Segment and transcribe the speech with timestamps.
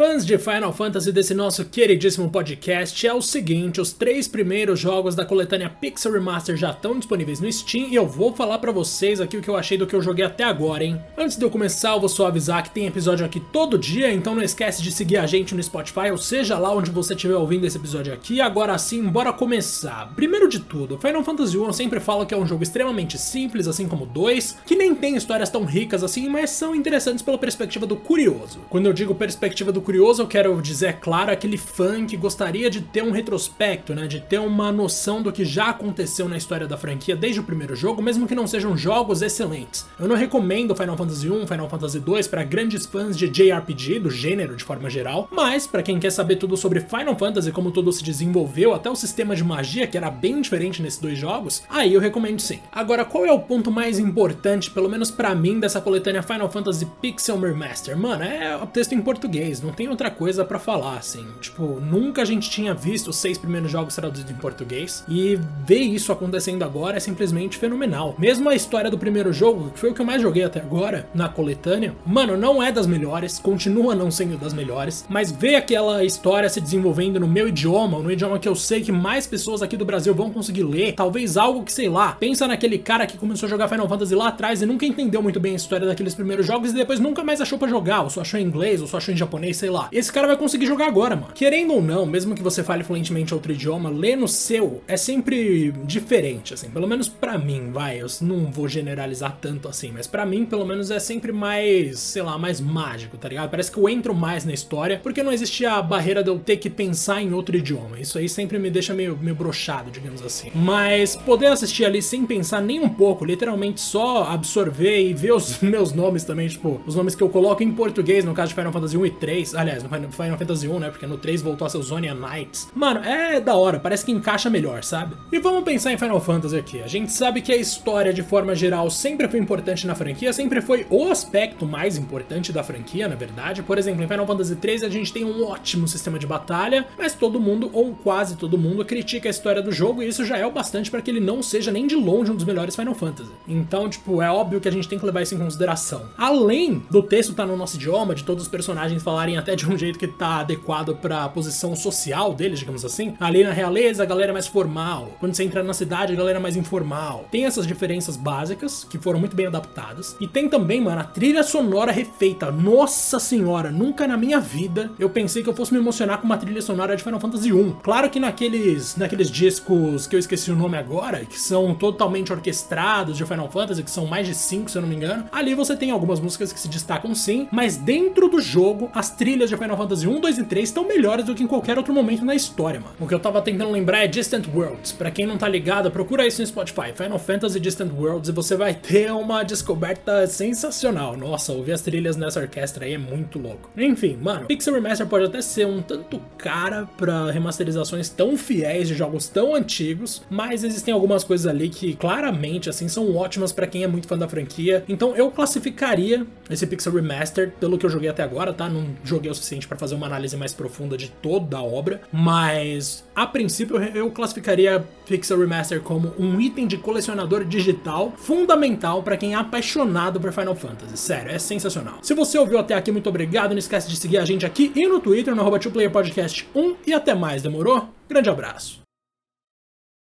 [0.00, 5.14] fãs de Final Fantasy desse nosso queridíssimo podcast, é o seguinte: os três primeiros jogos
[5.14, 9.20] da coletânea Pixel Remaster já estão disponíveis no Steam e eu vou falar para vocês
[9.20, 10.98] aqui o que eu achei do que eu joguei até agora, hein?
[11.18, 14.34] Antes de eu começar, eu vou só avisar que tem episódio aqui todo dia, então
[14.34, 17.66] não esquece de seguir a gente no Spotify, ou seja lá onde você estiver ouvindo
[17.66, 18.40] esse episódio aqui.
[18.40, 20.14] Agora sim, bora começar.
[20.16, 23.68] Primeiro de tudo, Final Fantasy 1 eu sempre falo que é um jogo extremamente simples,
[23.68, 27.86] assim como 2, que nem tem histórias tão ricas assim, mas são interessantes pela perspectiva
[27.86, 28.60] do curioso.
[28.70, 32.70] Quando eu digo perspectiva do curioso, eu quero dizer, é claro, aquele fã que gostaria
[32.70, 34.06] de ter um retrospecto, né?
[34.06, 37.74] De ter uma noção do que já aconteceu na história da franquia desde o primeiro
[37.74, 39.86] jogo, mesmo que não sejam jogos excelentes.
[39.98, 44.10] Eu não recomendo Final Fantasy 1, Final Fantasy 2 para grandes fãs de JRPG, do
[44.10, 47.92] gênero de forma geral, mas para quem quer saber tudo sobre Final Fantasy, como tudo
[47.92, 51.94] se desenvolveu, até o sistema de magia, que era bem diferente nesses dois jogos, aí
[51.94, 52.60] eu recomendo sim.
[52.72, 56.86] Agora, qual é o ponto mais importante, pelo menos para mim, dessa coletânea Final Fantasy
[57.00, 57.96] Pixel Remaster?
[57.96, 61.26] Mano, é o texto em português, não tem outra coisa para falar, assim.
[61.40, 65.80] Tipo, nunca a gente tinha visto os seis primeiros jogos traduzidos em português, e ver
[65.80, 68.14] isso acontecendo agora é simplesmente fenomenal.
[68.18, 71.08] Mesmo a história do primeiro jogo, que foi o que eu mais joguei até agora,
[71.14, 76.04] na coletânea, mano, não é das melhores, continua não sendo das melhores, mas ver aquela
[76.04, 79.76] história se desenvolvendo no meu idioma, no idioma que eu sei que mais pessoas aqui
[79.76, 83.46] do Brasil vão conseguir ler, talvez algo que, sei lá, pensa naquele cara que começou
[83.46, 86.46] a jogar Final Fantasy lá atrás e nunca entendeu muito bem a história daqueles primeiros
[86.46, 88.96] jogos e depois nunca mais achou para jogar, ou só achou em inglês, ou só
[88.96, 89.88] achou em japonês, sei lá.
[89.92, 91.32] Esse cara vai conseguir jogar agora, mano.
[91.34, 95.72] Querendo ou não, mesmo que você fale fluentemente outro idioma, ler no seu é sempre
[95.84, 96.70] diferente, assim.
[96.70, 98.00] Pelo menos para mim, vai.
[98.00, 102.22] Eu não vou generalizar tanto assim, mas para mim, pelo menos, é sempre mais, sei
[102.22, 103.50] lá, mais mágico, tá ligado?
[103.50, 106.56] Parece que eu entro mais na história, porque não existe a barreira de eu ter
[106.56, 108.00] que pensar em outro idioma.
[108.00, 110.50] Isso aí sempre me deixa meio, meio brochado, digamos assim.
[110.54, 115.58] Mas poder assistir ali sem pensar nem um pouco, literalmente só absorver e ver os
[115.60, 118.72] meus nomes também, tipo, os nomes que eu coloco em português, no caso de Final
[118.72, 121.68] Fantasy 1 e 3, aliás, no Final Fantasy 1, né, porque no 3 voltou a
[121.68, 122.68] ser Zonia Knights.
[122.74, 125.14] Mano, é da hora, parece que encaixa melhor, sabe?
[125.32, 126.82] E vamos pensar em Final Fantasy aqui.
[126.82, 130.60] A gente sabe que a história, de forma geral, sempre foi importante na franquia, sempre
[130.60, 133.62] foi o aspecto mais importante da franquia, na verdade.
[133.62, 137.14] Por exemplo, em Final Fantasy 3 a gente tem um ótimo sistema de batalha, mas
[137.14, 140.46] todo mundo, ou quase todo mundo, critica a história do jogo e isso já é
[140.46, 143.30] o bastante para que ele não seja nem de longe um dos melhores Final Fantasy.
[143.46, 146.02] Então, tipo, é óbvio que a gente tem que levar isso em consideração.
[146.16, 149.68] Além do texto estar tá no nosso idioma, de todos os personagens falarem até de
[149.68, 153.14] um jeito que tá adequado para a posição social deles, digamos assim.
[153.18, 155.12] Ali na realeza, a galera é mais formal.
[155.18, 157.26] Quando você entra na cidade, a galera é mais informal.
[157.30, 160.16] Tem essas diferenças básicas que foram muito bem adaptadas.
[160.20, 162.50] E tem também, mano, a trilha sonora refeita.
[162.50, 166.36] Nossa senhora, nunca na minha vida eu pensei que eu fosse me emocionar com uma
[166.38, 167.72] trilha sonora de Final Fantasy 1.
[167.82, 173.16] Claro que naqueles, naqueles discos que eu esqueci o nome agora, que são totalmente orquestrados
[173.16, 175.76] de Final Fantasy, que são mais de 5, se eu não me engano, ali você
[175.76, 179.76] tem algumas músicas que se destacam sim, mas dentro do jogo, as trilhas de Final
[179.76, 182.80] Fantasy 1, 2 e 3 estão melhores do que em qualquer outro momento na história,
[182.80, 182.94] mano.
[182.98, 184.92] O que eu tava tentando lembrar é Distant Worlds.
[184.92, 188.56] Para quem não tá ligado, procura isso no Spotify, Final Fantasy Distant Worlds, e você
[188.56, 191.16] vai ter uma descoberta sensacional.
[191.16, 193.70] Nossa, ouvir as trilhas nessa orquestra aí é muito louco.
[193.76, 198.94] Enfim, mano, Pixel Remaster pode até ser um tanto cara para remasterizações tão fiéis de
[198.94, 203.84] jogos tão antigos, mas existem algumas coisas ali que claramente assim são ótimas para quem
[203.84, 204.84] é muito fã da franquia.
[204.88, 208.68] Então eu classificaria esse Pixel Remaster pelo que eu joguei até agora, tá?
[208.68, 213.04] Não joguei o suficiente para fazer uma análise mais profunda de toda a obra, mas
[213.14, 219.34] a princípio eu classificaria Pixel Remaster como um item de colecionador digital fundamental para quem
[219.34, 220.96] é apaixonado por Final Fantasy.
[220.96, 221.98] Sério, é sensacional.
[222.02, 223.50] Se você ouviu até aqui, muito obrigado.
[223.50, 225.58] Não esquece de seguir a gente aqui e no Twitter, no arroba
[225.92, 227.88] Podcast 1 e até mais, demorou?
[228.08, 228.89] Grande abraço.